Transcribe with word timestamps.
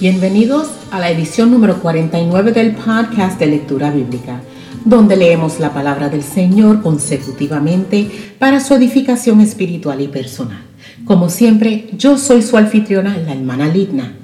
Bienvenidos 0.00 0.68
a 0.92 1.00
la 1.00 1.10
edición 1.10 1.50
número 1.50 1.80
49 1.80 2.52
del 2.52 2.76
podcast 2.76 3.36
de 3.40 3.48
lectura 3.48 3.90
bíblica, 3.90 4.40
donde 4.84 5.16
leemos 5.16 5.58
la 5.58 5.74
palabra 5.74 6.08
del 6.08 6.22
Señor 6.22 6.82
consecutivamente 6.82 8.08
para 8.38 8.60
su 8.60 8.74
edificación 8.74 9.40
espiritual 9.40 10.00
y 10.00 10.06
personal. 10.06 10.62
Como 11.04 11.28
siempre, 11.28 11.88
yo 11.98 12.16
soy 12.16 12.42
su 12.42 12.56
anfitriona, 12.56 13.18
la 13.18 13.32
hermana 13.32 13.66
Ligna. 13.66 14.14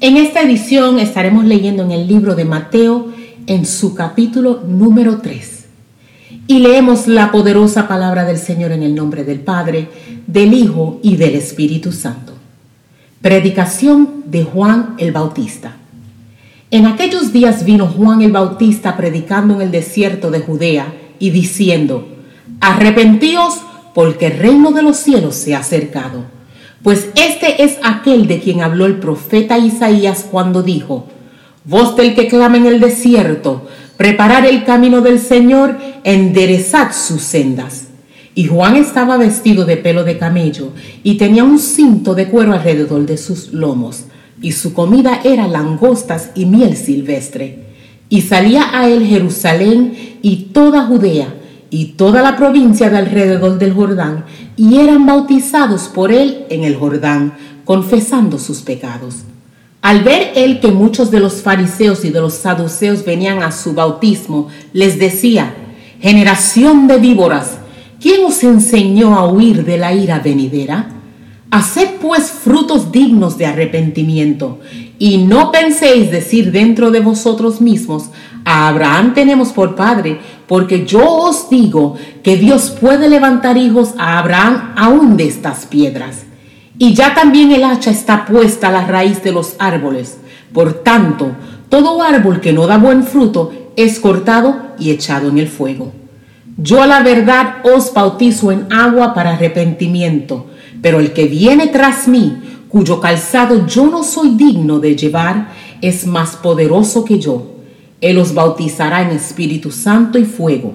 En 0.00 0.16
esta 0.16 0.40
edición 0.40 0.98
estaremos 0.98 1.44
leyendo 1.44 1.82
en 1.82 1.90
el 1.90 2.08
libro 2.08 2.34
de 2.34 2.46
Mateo 2.46 3.08
en 3.46 3.66
su 3.66 3.94
capítulo 3.94 4.62
número 4.66 5.18
3. 5.18 5.66
Y 6.46 6.60
leemos 6.60 7.06
la 7.06 7.30
poderosa 7.30 7.86
palabra 7.86 8.24
del 8.24 8.38
Señor 8.38 8.72
en 8.72 8.82
el 8.82 8.94
nombre 8.94 9.24
del 9.24 9.40
Padre, 9.40 9.88
del 10.26 10.54
Hijo 10.54 11.00
y 11.02 11.16
del 11.16 11.34
Espíritu 11.34 11.92
Santo. 11.92 12.37
Predicación 13.28 14.22
de 14.24 14.42
Juan 14.42 14.94
el 14.96 15.12
Bautista. 15.12 15.76
En 16.70 16.86
aquellos 16.86 17.30
días 17.30 17.66
vino 17.66 17.86
Juan 17.86 18.22
el 18.22 18.32
Bautista 18.32 18.96
predicando 18.96 19.52
en 19.52 19.60
el 19.60 19.70
desierto 19.70 20.30
de 20.30 20.40
Judea 20.40 20.94
y 21.18 21.28
diciendo, 21.28 22.08
Arrepentíos 22.62 23.60
porque 23.92 24.28
el 24.28 24.38
reino 24.38 24.72
de 24.72 24.80
los 24.80 24.96
cielos 24.96 25.34
se 25.34 25.54
ha 25.54 25.58
acercado. 25.58 26.24
Pues 26.82 27.10
este 27.16 27.64
es 27.64 27.76
aquel 27.82 28.28
de 28.28 28.40
quien 28.40 28.62
habló 28.62 28.86
el 28.86 28.96
profeta 28.96 29.58
Isaías 29.58 30.24
cuando 30.30 30.62
dijo, 30.62 31.06
Voz 31.66 31.96
del 31.96 32.14
que 32.14 32.28
clama 32.28 32.56
en 32.56 32.64
el 32.64 32.80
desierto, 32.80 33.68
preparar 33.98 34.46
el 34.46 34.64
camino 34.64 35.02
del 35.02 35.20
Señor, 35.20 35.76
enderezad 36.02 36.92
sus 36.94 37.20
sendas. 37.20 37.88
Y 38.38 38.46
Juan 38.46 38.76
estaba 38.76 39.16
vestido 39.16 39.64
de 39.64 39.76
pelo 39.76 40.04
de 40.04 40.16
camello 40.16 40.70
y 41.02 41.16
tenía 41.16 41.42
un 41.42 41.58
cinto 41.58 42.14
de 42.14 42.28
cuero 42.28 42.52
alrededor 42.52 43.04
de 43.04 43.18
sus 43.18 43.52
lomos, 43.52 44.04
y 44.40 44.52
su 44.52 44.74
comida 44.74 45.22
era 45.24 45.48
langostas 45.48 46.30
y 46.36 46.46
miel 46.46 46.76
silvestre. 46.76 47.64
Y 48.08 48.20
salía 48.20 48.78
a 48.78 48.88
él 48.88 49.04
Jerusalén 49.04 50.18
y 50.22 50.50
toda 50.52 50.86
Judea 50.86 51.34
y 51.68 51.94
toda 51.96 52.22
la 52.22 52.36
provincia 52.36 52.90
de 52.90 52.98
alrededor 52.98 53.58
del 53.58 53.74
Jordán, 53.74 54.24
y 54.56 54.78
eran 54.78 55.04
bautizados 55.04 55.88
por 55.88 56.12
él 56.12 56.44
en 56.48 56.62
el 56.62 56.76
Jordán, 56.76 57.34
confesando 57.64 58.38
sus 58.38 58.62
pecados. 58.62 59.24
Al 59.82 60.04
ver 60.04 60.30
él 60.36 60.60
que 60.60 60.70
muchos 60.70 61.10
de 61.10 61.18
los 61.18 61.42
fariseos 61.42 62.04
y 62.04 62.10
de 62.10 62.20
los 62.20 62.34
saduceos 62.34 63.04
venían 63.04 63.42
a 63.42 63.50
su 63.50 63.74
bautismo, 63.74 64.46
les 64.72 64.96
decía, 64.96 65.56
generación 66.00 66.86
de 66.86 66.98
víboras, 66.98 67.57
¿Quién 68.00 68.24
os 68.24 68.44
enseñó 68.44 69.18
a 69.18 69.26
huir 69.26 69.64
de 69.64 69.76
la 69.76 69.92
ira 69.92 70.20
venidera? 70.20 70.88
Haced 71.50 71.96
pues 72.00 72.30
frutos 72.30 72.92
dignos 72.92 73.38
de 73.38 73.46
arrepentimiento, 73.46 74.60
y 75.00 75.18
no 75.18 75.50
penséis 75.50 76.10
decir 76.10 76.52
dentro 76.52 76.92
de 76.92 77.00
vosotros 77.00 77.60
mismos, 77.60 78.10
a 78.44 78.68
Abraham 78.68 79.14
tenemos 79.14 79.48
por 79.48 79.74
padre, 79.74 80.20
porque 80.46 80.86
yo 80.86 81.04
os 81.04 81.50
digo 81.50 81.96
que 82.22 82.36
Dios 82.36 82.70
puede 82.80 83.08
levantar 83.08 83.56
hijos 83.56 83.94
a 83.98 84.20
Abraham 84.20 84.74
aún 84.76 85.16
de 85.16 85.26
estas 85.26 85.66
piedras. 85.66 86.24
Y 86.78 86.94
ya 86.94 87.14
también 87.14 87.50
el 87.50 87.64
hacha 87.64 87.90
está 87.90 88.26
puesta 88.26 88.68
a 88.68 88.72
la 88.72 88.86
raíz 88.86 89.24
de 89.24 89.32
los 89.32 89.56
árboles. 89.58 90.18
Por 90.52 90.84
tanto, 90.84 91.32
todo 91.68 92.00
árbol 92.00 92.40
que 92.40 92.52
no 92.52 92.68
da 92.68 92.78
buen 92.78 93.02
fruto 93.02 93.72
es 93.74 93.98
cortado 93.98 94.56
y 94.78 94.90
echado 94.90 95.28
en 95.28 95.38
el 95.38 95.48
fuego. 95.48 95.97
Yo 96.60 96.84
la 96.86 97.04
verdad 97.04 97.58
os 97.62 97.94
bautizo 97.94 98.50
en 98.50 98.66
agua 98.72 99.14
para 99.14 99.34
arrepentimiento, 99.34 100.46
pero 100.82 100.98
el 100.98 101.12
que 101.12 101.26
viene 101.26 101.68
tras 101.68 102.08
mí, 102.08 102.36
cuyo 102.68 103.00
calzado 103.00 103.64
yo 103.68 103.86
no 103.86 104.02
soy 104.02 104.30
digno 104.30 104.80
de 104.80 104.96
llevar, 104.96 105.52
es 105.80 106.04
más 106.04 106.34
poderoso 106.34 107.04
que 107.04 107.20
yo. 107.20 107.46
Él 108.00 108.18
os 108.18 108.34
bautizará 108.34 109.02
en 109.02 109.10
Espíritu 109.10 109.70
Santo 109.70 110.18
y 110.18 110.24
fuego. 110.24 110.74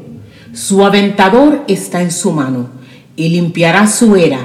Su 0.54 0.86
aventador 0.86 1.66
está 1.68 2.02
en 2.02 2.12
su 2.12 2.32
mano, 2.32 2.70
y 3.18 3.28
limpiará 3.28 3.86
su 3.88 4.16
era, 4.16 4.40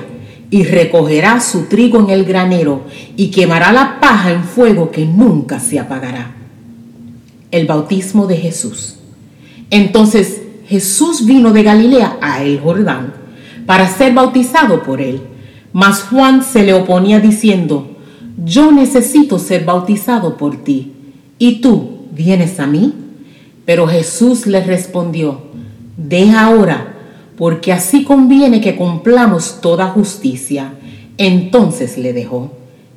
y 0.51 0.65
recogerá 0.65 1.39
su 1.39 1.67
trigo 1.67 2.01
en 2.01 2.11
el 2.11 2.25
granero, 2.25 2.83
y 3.17 3.29
quemará 3.29 3.73
la 3.73 4.01
paja 4.01 4.33
en 4.33 4.43
fuego 4.43 4.91
que 4.91 5.07
nunca 5.07 5.61
se 5.61 5.79
apagará. 5.79 6.35
El 7.53 7.69
bautismo 7.69 8.27
de 8.27 8.39
Jesús. 8.39 8.97
Entonces 9.71 10.38
Jesús 10.69 11.25
vino 11.25 11.53
de 11.53 11.63
Galilea 11.63 12.19
a 12.21 12.43
el 12.43 12.61
Jordán 12.61 13.15
para 13.65 13.89
ser 13.89 14.13
bautizado 14.13 14.83
por 14.83 15.01
él. 15.01 15.23
Mas 15.73 16.03
Juan 16.03 16.43
se 16.43 16.63
le 16.63 16.75
oponía 16.75 17.21
diciendo, 17.21 17.97
yo 18.45 18.71
necesito 18.71 19.39
ser 19.39 19.65
bautizado 19.65 20.37
por 20.37 20.63
ti, 20.65 20.93
¿y 21.39 21.61
tú 21.61 21.99
vienes 22.13 22.61
a 22.61 22.67
mí? 22.67 22.93
Pero 23.65 23.87
Jesús 23.87 24.47
le 24.47 24.63
respondió, 24.63 25.43
deja 25.97 26.45
ahora, 26.45 26.95
porque 27.37 27.73
así 27.73 28.05
conviene 28.05 28.61
que 28.61 28.77
cumplamos 28.77 29.61
toda 29.61 29.89
justicia. 29.89 30.73
Entonces 31.17 31.99
le 31.99 32.13
dejó. 32.13 32.53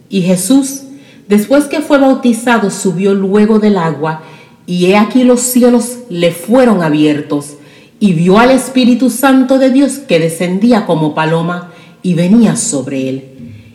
Y 0.10 0.22
Jesús, 0.22 0.84
después 1.28 1.66
que 1.66 1.82
fue 1.82 2.00
bautizado, 2.00 2.70
subió 2.70 3.14
luego 3.14 3.60
del 3.60 3.78
agua, 3.78 4.24
y 4.66 4.86
he 4.86 4.98
aquí 4.98 5.24
los 5.24 5.42
cielos 5.42 6.00
le 6.10 6.32
fueron 6.32 6.84
abiertos, 6.84 7.58
y 8.02 8.14
vio 8.14 8.40
al 8.40 8.50
Espíritu 8.50 9.12
Santo 9.12 9.60
de 9.60 9.70
Dios 9.70 10.00
que 10.00 10.20
descendía 10.20 10.88
como 10.88 11.14
paloma 11.14 11.72
y 12.02 12.16
venía 12.16 12.56
sobre 12.56 13.08
él. 13.08 13.24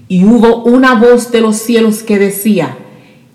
Y 0.08 0.24
hubo 0.24 0.64
una 0.64 0.96
voz 0.96 1.30
de 1.30 1.40
los 1.40 1.56
cielos 1.56 2.02
que 2.02 2.18
decía, 2.18 2.76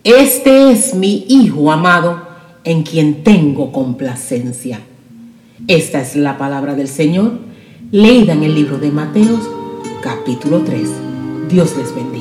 Este 0.04 0.70
es 0.70 0.94
mi 0.94 1.26
Hijo 1.30 1.72
amado, 1.72 2.28
en 2.66 2.84
quien 2.84 3.24
tengo 3.24 3.72
complacencia. 3.72 4.82
Esta 5.68 6.02
es 6.02 6.18
la 6.18 6.38
palabra 6.38 6.76
del 6.76 6.90
Señor, 6.90 7.40
leída 7.92 8.34
en 8.34 8.44
el 8.44 8.54
libro 8.54 8.78
de 8.78 8.92
Mateos, 8.92 9.50
capítulo 10.04 10.60
3. 10.60 10.90
Dios 11.50 11.74
les 11.78 11.96
bendiga. 11.96 12.21